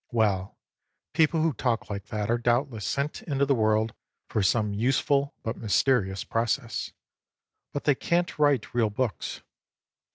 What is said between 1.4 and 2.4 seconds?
who talk like that are